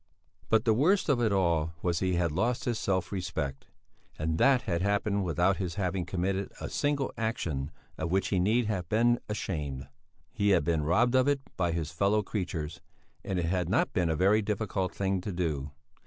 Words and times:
But 0.49 0.65
the 0.65 0.73
worst 0.73 1.09
of 1.09 1.21
it 1.21 1.31
all 1.31 1.73
was 1.83 1.99
he 1.99 2.15
had 2.15 2.31
lost 2.31 2.65
his 2.65 2.79
self 2.79 3.11
respect. 3.11 3.67
And 4.17 4.39
that 4.39 4.63
had 4.63 4.81
happened 4.81 5.23
without 5.23 5.57
his 5.57 5.75
having 5.75 6.07
committed 6.07 6.51
a 6.59 6.71
single 6.71 7.13
action 7.19 7.69
of 7.99 8.09
which 8.09 8.29
he 8.29 8.39
need 8.39 8.65
have 8.65 8.89
been 8.89 9.19
ashamed. 9.29 9.87
He 10.31 10.49
had 10.57 10.63
been 10.63 10.81
robbed 10.83 11.13
of 11.13 11.27
it 11.27 11.41
by 11.55 11.71
his 11.71 11.91
fellow 11.91 12.23
creatures, 12.23 12.81
and 13.23 13.37
it 13.37 13.45
had 13.45 13.69
not 13.69 13.93
been 13.93 14.09
a 14.09 14.15
very 14.15 14.41
difficult 14.41 14.91
thing 14.91 15.21
to 15.21 15.31
do. 15.31 15.69